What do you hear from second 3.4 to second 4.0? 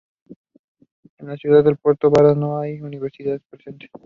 presentes.